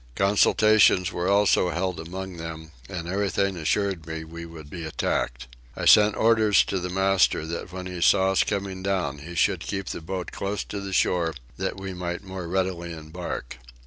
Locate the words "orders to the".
6.15-6.89